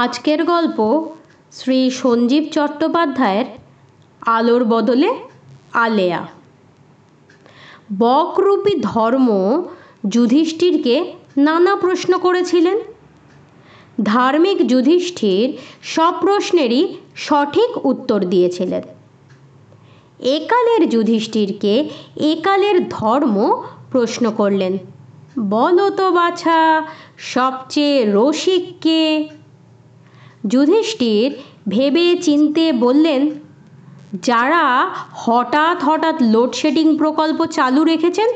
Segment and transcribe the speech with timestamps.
[0.00, 0.78] আজকের গল্প
[1.52, 3.46] শ্রী সঞ্জীব চট্টোপাধ্যায়ের
[4.36, 5.10] আলোর বদলে
[5.72, 6.22] আলেয়া।
[7.98, 9.28] বকরূপী ধর্ম
[10.08, 10.96] যুধিষ্ঠিরকে
[11.36, 12.78] নানা প্রশ্ন করেছিলেন।
[14.02, 15.48] ধার্মিক যুধিষ্ঠির
[15.94, 16.82] সব প্রশ্নেরই
[17.16, 18.82] সঠিক উত্তর দিয়েছিলেন।
[20.36, 21.74] একালের যুধিষ্ঠিরকে
[22.32, 23.36] একালের ধর্ম
[23.90, 24.72] প্রশ্ন করলেন,
[25.50, 26.60] বলো তো বাছা,
[27.34, 29.02] সবচেয়ে রসিক কে
[30.44, 31.28] যুধিষ্ঠির
[31.68, 33.22] ভেবে চিনতে বললেন,
[34.28, 34.64] যারা
[35.14, 38.28] হঠাৎ হঠাৎ লোডশেডিং প্রকল্প চালু রেখেছেন,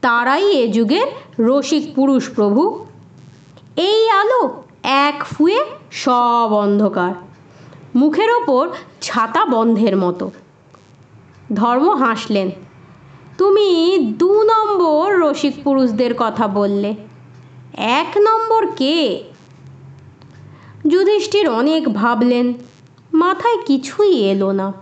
[0.00, 2.62] তারাই এ যুগের রসিক পুরুষ প্রভু।
[3.90, 4.42] এই আলো
[5.08, 5.60] এক ফুয়ে
[6.04, 7.12] সব অন্ধকার,
[7.94, 8.64] মুখের ওপর
[9.00, 10.26] ছাতা বন্ধের মতো।
[11.54, 12.48] ধর্ম হাসলেন,
[13.38, 13.68] তুমি
[14.18, 16.90] দু নম্বর রসিক পুরুষদের কথা বললে।
[18.00, 18.96] এক নম্বর কে?
[20.88, 22.54] যুধিষ্ঠির অনেক ভাবলেন,
[23.12, 24.72] মাথায় কিছুই এলো না।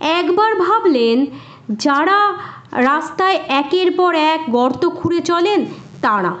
[0.00, 1.26] একবার ভাবলেন,
[1.70, 2.34] যারা
[2.72, 5.66] রাস্তায় একের পর এক গর্ত খুঁড়ে চলেন,
[6.02, 6.34] তারা।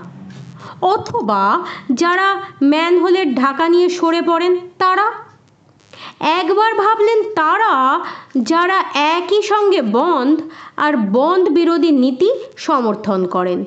[0.82, 5.12] অথবা যারা ম্যানহোলের ঢাকা নিয়ে সরে পড়েন, তারা।
[6.20, 8.04] একবার ভাবলেন, তারা
[8.42, 10.40] যারা একই সঙ্গে বন্ধ
[10.76, 13.64] আর বন্ধ বিরোধী নীতি সমর্থন করেন।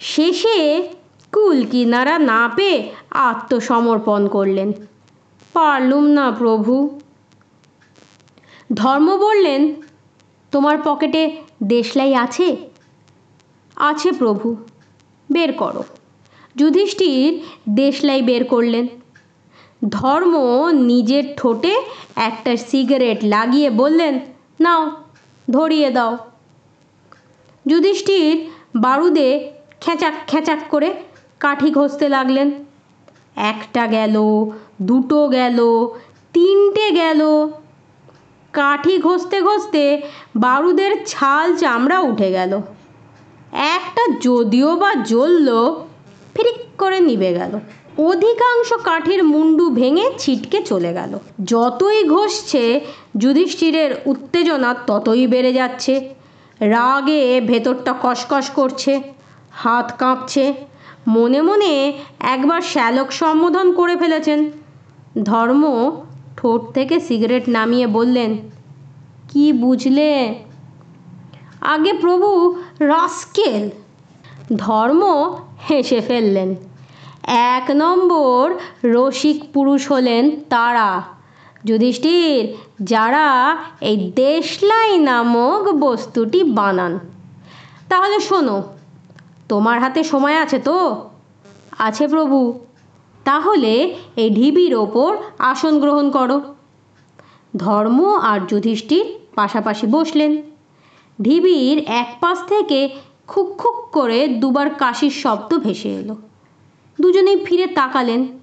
[0.00, 0.88] শেষে
[1.34, 4.72] কুল কিনারা না পেয়ে আত্মসমর্পণ করলেন।
[5.52, 7.00] পারলুম না প্রভু।
[8.74, 9.74] ধর্ম বললেন,
[10.52, 11.22] তোমার পকেটে
[11.62, 12.56] দেশলাই আছে?
[13.76, 14.56] আছে প্রভু,
[15.32, 15.84] বের করো।
[16.56, 17.42] যুধিষ্ঠির
[17.74, 18.86] দেশলাই বের করলেন।
[19.88, 20.34] ধর্ম
[20.72, 21.74] নিজের ঠোঁটে
[22.16, 24.20] একটা সিগারেট লাগিয়ে বললেন,
[24.60, 25.04] নাও,
[25.50, 26.18] ধরিয়ে দাও।
[27.66, 30.94] যুধিষ্ঠির বারুদে খেঁচাক খেঁচাক করে
[31.44, 32.50] কাঠি ঘষতে লাগলেন।
[33.36, 34.16] একটা গেল,
[34.82, 35.58] দুটো গেল,
[36.32, 37.20] তিনটে গেল।
[38.52, 39.82] কাঠি ঘষতে ঘষতে
[40.36, 42.52] বারুদের ছাল চামড়া উঠে গেল।
[43.52, 45.48] একটা যদিও বা জ্বলল,
[46.34, 47.52] ফিরিক করে নিভে গেল।
[47.98, 52.80] অধিকাংশ কাঠির মুন্ডু ভেঙে ছিটকে চলে গেল। যতই ঘষছে,
[53.16, 56.14] যুধিষ্ঠিরের উত্তেজনা ততই বেড়ে যাচ্ছে।
[56.60, 58.92] রাগে ভেতরটা কসকস করছে,
[59.52, 60.73] হাত কাঁপছে
[61.06, 64.50] মনে মনে একবার শ্যালক সম্বোধন করে ফেলেছেন।
[65.24, 65.62] ধর্ম
[66.36, 68.36] ঠোঁট থেকে সিগারেট নামিয়ে বললেন,
[69.28, 70.34] কি বুঝলে?
[71.60, 73.70] আগে প্রভু রাস্কেল।
[74.56, 75.02] ধর্ম
[75.70, 76.54] হেসে ফেললেন,
[77.28, 78.54] এক নম্বর
[78.84, 81.02] রসিক পুরুষ হলেন তারা।
[81.64, 82.54] যুধিষ্ঠির,
[82.84, 86.98] যারা এই দেশলাই নামক বস্তুটি বানান।
[87.88, 88.62] তাহলে শোনো
[89.48, 91.10] তোমার হাতে সময় আছে তো?
[91.78, 92.60] আছে প্রভু।
[93.24, 96.42] তাহলে এই ঢিবির ওপর আসন গ্রহণ করো।
[97.56, 100.42] ধর্ম আর যুধিষ্ঠির পাশাপাশি বসলেন।
[101.22, 102.88] ঢিবির এক পাশ থেকে
[103.26, 106.16] খুক খুক করে দুবার কাশির শব্দ ভেসে এলো।
[107.00, 108.38] দুজনেই ফিরে তাকালেন।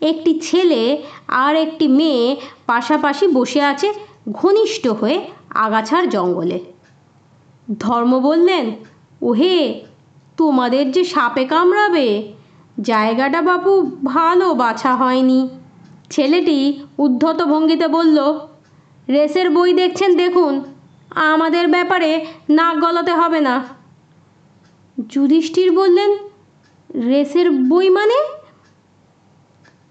[0.00, 3.94] একটি ছেলে আর একটি মেয়ে পাশাপাশি বসে আছে
[4.32, 6.60] ঘনিষ্ঠ হয়ে আগাছার জঙ্গলে।
[7.80, 8.76] ধর্ম বললেন,
[9.22, 9.84] ওহে
[10.42, 12.32] তোমাদের যে সাপে কামড়াবে।
[12.80, 13.72] জায়গাটা বাপু
[14.04, 15.48] ভালো বাছা হয়নি।
[16.10, 16.58] ছেলেটি
[16.98, 18.18] উদ্ধত ভঙ্গিতে বলল,
[19.08, 20.52] রেসের বই দেখছেন দেখুন,
[21.10, 23.64] আমাদের ব্যাপারে নাক গলাতে হবে না।
[25.08, 26.10] যুধিষ্ঠির বললেন,
[27.04, 28.18] রেসের বই মানে?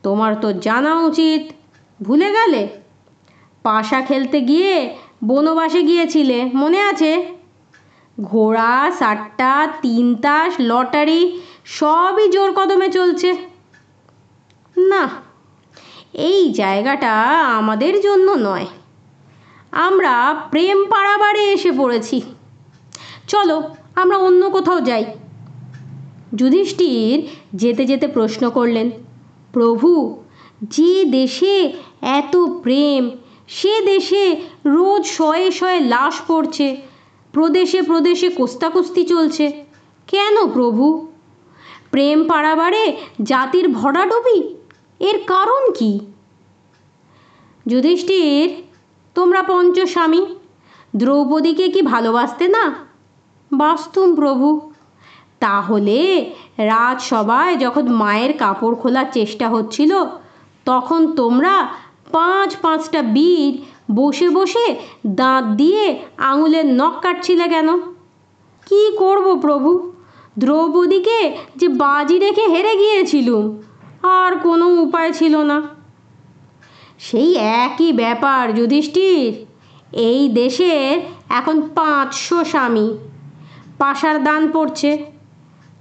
[0.03, 1.43] তোমার তো জানা উচিত,
[2.03, 2.61] ভুলে গেলে।
[3.63, 4.75] পাশা খেলতে গিয়ে
[5.23, 7.40] বনবাসে গিয়েছিলে, মনে আছে?
[8.21, 13.35] ঘোড়া, সাট্টা তিন তাস লটারি, সবই জোর কদমে চলছে।
[14.77, 15.09] না,
[16.13, 17.13] এই জায়গাটা
[17.47, 18.65] আমাদের জন্য নয়।
[19.71, 22.21] আমরা প্রেম পাড়াবারে এসে পড়েছি।
[23.27, 23.63] চলো,
[23.95, 25.05] আমরা অন্য কোথাও যাই।
[26.35, 28.91] যুধিষ্ঠির যেতে যেতে প্রশ্ন করলেন,
[29.53, 30.23] প্রভু,
[30.61, 33.11] যে দেশে এত প্রেম,
[33.47, 36.90] সে দেশে রোজ শয়ে শয়ে লাশ পড়ছে
[37.33, 39.65] প্রদেশে প্রদেশে কোস্তাকুস্তি চলছে।
[40.07, 41.07] কেন প্রভু?
[41.91, 44.55] প্রেম পাড়াবারে জাতির ভরাডুবি?
[44.99, 45.99] এর কারণ কি?
[47.67, 48.63] যুধিষ্ঠির,
[49.13, 50.25] তোমরা পঞ্চস্বামী,
[50.95, 52.75] দ্রৌপদীকে কি ভালোবাসতে না?
[53.53, 54.71] বাস্তুম প্রভু।
[55.39, 60.05] তাহলে রাজসভায় যখন মায়ের কাপড় খোলার চেষ্টা হচ্ছিল,
[60.65, 61.67] তখন তোমরা
[62.11, 63.61] পাঁচ পাঁচটা বীর
[63.95, 64.75] বসে বসে
[65.07, 67.69] দাঁত দিয়ে আঙুলের নখ কাটছিলে কেন?
[68.67, 69.91] কি করব প্রভু?
[70.39, 71.19] দ্রৌপদীকে
[71.55, 73.43] যে বাজি রেখে হেরে গিয়েছিলুম,
[74.03, 75.61] আর কোনো উপায় ছিল না।
[76.99, 79.45] সেই একই ব্যাপার, যুধিষ্ঠির।
[79.91, 82.87] এই দেশের এখন পাঁচশো স্বামী।
[83.77, 84.91] পাশার দান পড়ছে।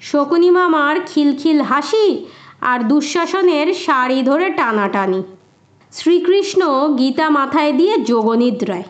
[0.01, 2.27] শকুনি মামার খিলখিল হাসি
[2.61, 5.23] আর দুঃশাসনের শাড়ি ধরে টানাটানি।
[5.93, 8.83] শ্রীকৃষ্ণ গীতা মাথায় দিয়ে যোগনিদ্রায়।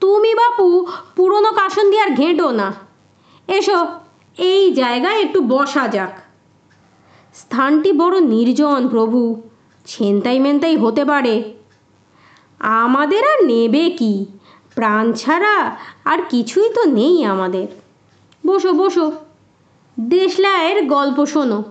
[0.00, 2.74] তুমি বাপু, পুরনো কাসন দিয়ে আর ঘেঁটো না।
[3.48, 3.86] এসো,
[4.38, 6.18] এই জায়গায় একটু বসা যাক।
[7.34, 9.42] স্থানটি বড় নির্জন প্রভু
[9.86, 11.54] ছেনতাই মেনতাই হতে পারে।
[12.58, 14.26] আমাদের আর নেবে কি?
[14.74, 17.66] প্রাণ ছাড়া আর কিছুই তো নেই আমাদের।
[18.46, 19.12] বসো বসো।
[20.00, 21.64] দেশলায়ের গল্প শোনো।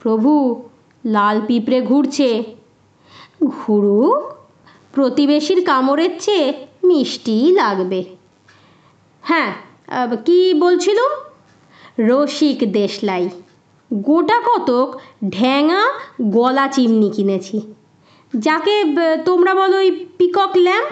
[0.00, 0.62] প্রভু,
[1.04, 2.57] লাল পিঁপড়ে ঘুরছে।
[3.40, 4.22] ঘুরুক
[4.92, 8.04] প্রতিবেশীর কামড়ের চেয়ে মিষ্টিই লাগবে।
[9.22, 9.54] হ্যাঁ
[10.24, 10.98] কি বলছিল?
[11.98, 13.28] রসিক দেশলাই।
[13.90, 14.88] গোটা কতক
[15.28, 15.82] ঢ্যাঙা
[16.22, 17.74] গলা চিমনি কিনেছি।
[18.36, 18.74] যাকে
[19.24, 20.90] তোমরা বলো ওই পিকক ল্যাম্প?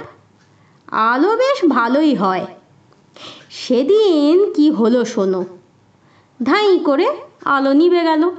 [0.93, 2.47] আলো বেশ ভালোই হয়।
[3.51, 5.45] সেদিন কি হলো শোনো।
[6.45, 7.07] ধাই করে
[7.45, 8.31] আলো নিবে গেল।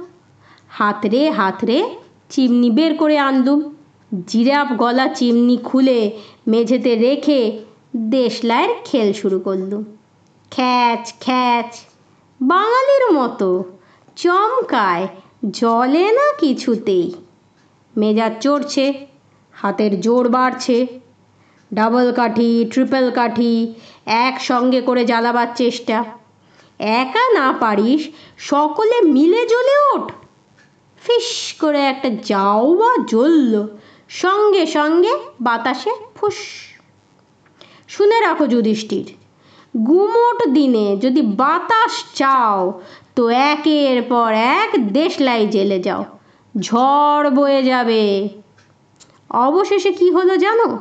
[0.68, 1.78] হাতরে হাতরে
[2.30, 3.60] চিমনি বের করে আনলুম।
[4.26, 6.12] জিরাফ গলা চিমনি খুলে
[6.46, 7.58] মেঝেতে রেখে
[7.96, 9.82] দেশলাইয়ের খেল শুরু করল।
[10.50, 11.80] খ্যাচ খ্যাচ।
[12.42, 13.64] বাঙালির মতো
[14.16, 15.08] চমকায়
[15.50, 17.14] জলে না কিছুতেই।
[17.96, 19.06] মেজাজ চড়ছে,
[19.52, 21.00] হাতের জোর বাড়ছে।
[21.74, 23.74] ডাবল কাঠি, ট্রিপল কাঠি,
[24.06, 26.04] একসঙ্গে করে জ্বালাবার চেষ্টা।
[26.78, 28.08] একা না পারিস,
[28.38, 30.12] সকলে মিলে জ্বলে ওঠ।
[31.02, 33.68] ফিস করে একটা যাও জ্বলল।
[34.08, 36.34] সঙ্গে সঙ্গে বাতাসে ফুস।
[37.88, 39.12] শুনে রাখো যুধিষ্ঠির,
[39.86, 42.80] গুমোট দিনে যদি বাতাস চাও,
[43.16, 46.04] তো একের পর এক দেশলাই জেলে যাও।
[46.60, 48.28] ঝড় বয়ে যাবে।
[49.30, 50.78] অবশেষে কি হলো জানো?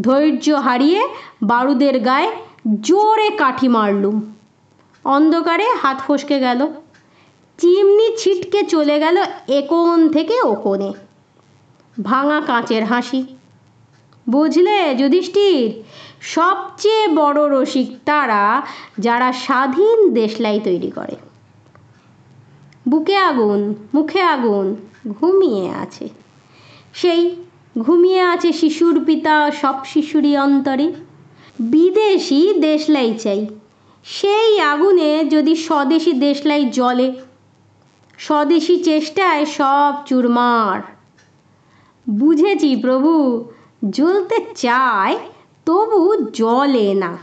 [0.00, 1.08] ধৈর্য হারিয়ে
[1.42, 2.32] বারুদের গায়ে
[2.80, 4.34] জোরে কাঠি মারলুম।
[5.04, 6.66] অন্ধকারে হাত ফসকে গেল।
[7.58, 9.16] চিমনি ছিটকে চলে গেল
[9.48, 10.92] একোণ থেকে ওকোণে
[12.02, 13.24] ভাঙা কাঁচের হাসি।
[14.28, 15.82] বুঝলে যুধিষ্ঠির?
[16.20, 18.66] সবচেয়ে বড় রসিক তারা
[18.98, 21.16] যারা স্বাধীন দেশলাই তৈরি করে।
[22.88, 24.76] বুকে আগুন, মুখে আগুন,
[25.08, 26.08] ঘুমিয়ে আছে।
[26.94, 27.36] সেই
[27.78, 30.92] ঘুমিয়ে আছে শিশুর পিতা, সব শিশুরই অন্তরে।
[31.60, 33.46] বিদেশি দেশলাই চাই।
[34.04, 37.12] সেই আগুনে যদি স্বদেশি দেশলাই জ্বলে,
[38.18, 40.93] স্বদেশি চেষ্টায় সব চুরমার।
[42.10, 43.44] বুঝেছি প্রভু।
[43.90, 45.18] জ্বলতে চায়,
[45.66, 47.18] তবু জ্বলে না।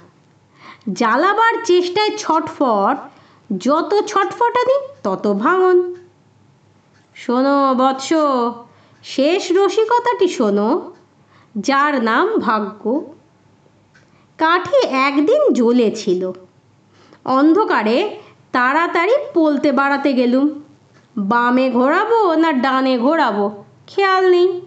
[0.93, 2.97] জ্বালাবার চেষ্টায় ছটফট,
[3.57, 5.95] যত ছটফটানি তত ভাঙন।
[7.15, 8.13] শোনো বৎস,
[9.03, 10.93] শেষ রসিকতাটি শোনো,
[11.57, 13.13] যার নাম ভাগ্য।
[14.37, 16.31] কাঠি একদিন জ্বলেছিল।
[17.25, 18.17] অন্ধকারে
[18.51, 20.63] তাড়াতাড়ি পলতে বাড়াতে গেলুম।
[21.17, 24.61] বামে ঘোরাবো না ডানে ঘোরাবো, খেয়াল নেই।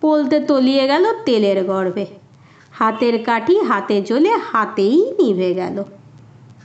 [0.00, 2.06] পলতে তলিয়ে গেল তেলের গর্ভে
[2.72, 5.76] হাতের কাঠি হাতে জ্বলে হাতেই নিভে গেল।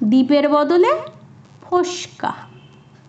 [0.03, 0.91] দ্বীপের বদলে
[1.61, 2.50] ফোসকা।